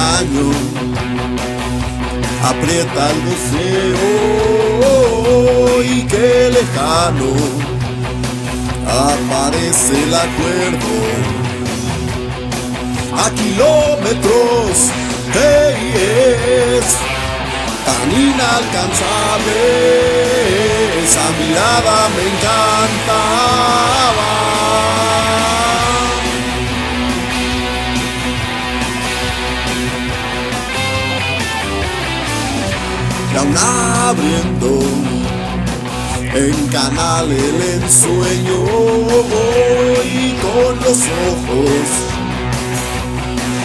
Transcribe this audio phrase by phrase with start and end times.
[0.00, 0.48] Extraño,
[2.42, 3.98] aprieta el deseo
[5.82, 7.30] y qué lejano
[8.86, 10.92] aparece el acuerdo.
[13.22, 14.72] A kilómetros
[15.34, 15.92] hey,
[16.78, 16.88] es
[17.84, 19.60] tan inalcanzable,
[21.04, 24.30] esa mirada me encantaba.
[33.32, 34.80] Y aún abriendo
[36.34, 38.64] en canal el ensueño
[40.04, 42.10] y con los ojos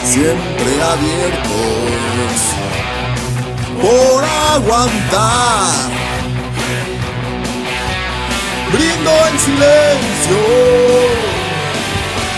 [0.03, 1.65] siempre abiertos
[3.81, 5.95] por aguantar.
[8.71, 10.41] Brindo en silencio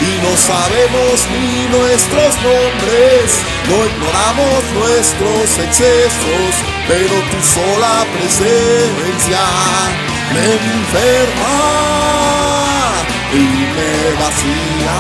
[0.02, 3.24] y no sabemos ni nuestros nombres,
[3.70, 9.44] no ignoramos nuestros excesos, pero tu sola presencia
[10.34, 11.58] me enferma
[13.34, 13.44] y
[13.76, 15.00] me vacía.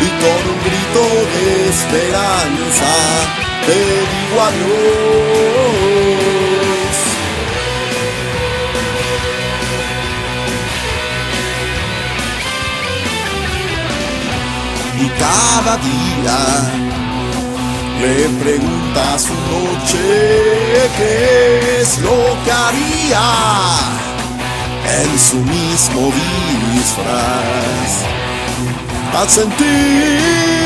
[0.00, 1.04] Y con un grito
[1.34, 2.92] de esperanza
[3.66, 3.78] te
[4.12, 5.40] digo adiós.
[15.00, 16.36] y cada día
[18.00, 19.98] le pregunta a su noche
[20.96, 23.26] qué es lo que haría
[25.02, 26.12] en su mismo
[26.72, 27.92] disfraz
[29.18, 30.60] al sentir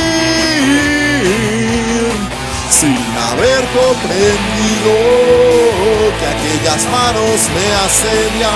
[2.71, 2.99] sin
[3.31, 4.93] haber comprendido
[6.19, 8.55] que aquellas manos me asediaban.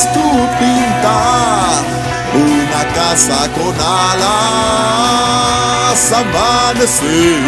[0.00, 1.82] ¿Querrías tú pintar
[2.34, 4.92] una casa con alas,
[6.12, 7.38] amanecer,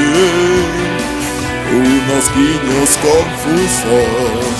[1.72, 4.58] unos guiños confusos,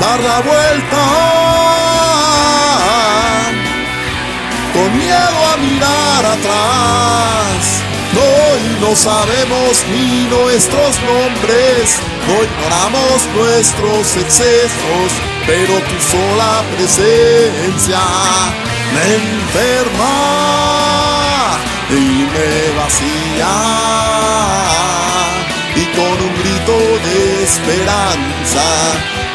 [0.00, 1.59] dar la vuelta,
[8.90, 15.12] no sabemos ni nuestros nombres, no ignoramos nuestros excesos,
[15.46, 18.00] pero tu sola presencia
[18.92, 20.16] me enferma
[21.88, 23.54] y me vacía.
[25.76, 26.76] Y con un grito
[27.06, 28.66] de esperanza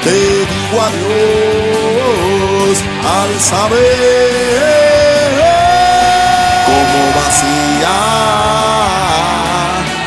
[0.04, 0.18] te
[0.52, 2.78] digo adiós
[3.20, 4.60] al saber
[6.66, 8.25] cómo vacía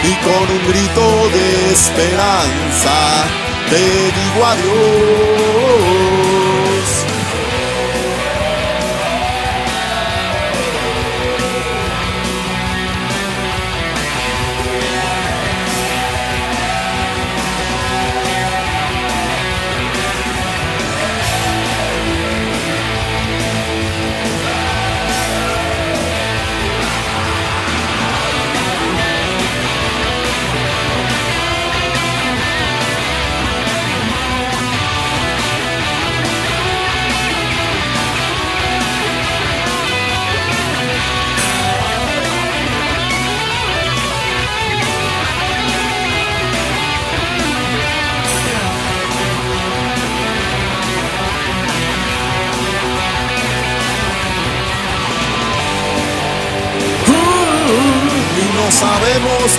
[0.08, 3.26] y con un grito de esperanza
[3.68, 6.07] te digo adiós.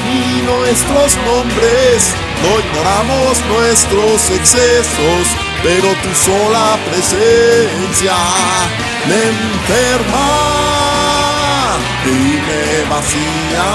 [0.06, 5.28] Ni nuestros nombres, no ignoramos nuestros excesos,
[5.64, 8.16] pero tu sola presencia
[9.08, 10.28] me enferma
[12.06, 13.70] y me vacía.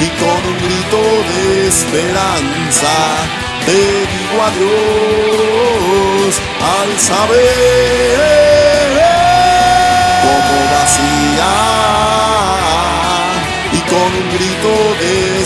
[0.00, 1.00] Y con un grito
[1.30, 2.94] de esperanza
[3.66, 3.80] te
[4.12, 8.67] digo adiós al saber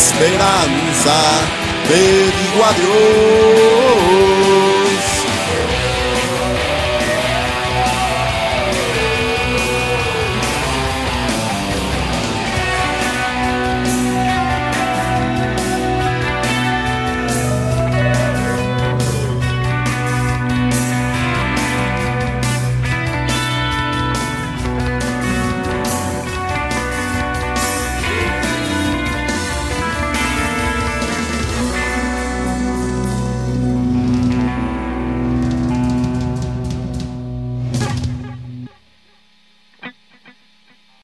[0.02, 1.14] esperanza
[1.86, 2.00] te
[2.36, 3.71] digo adiós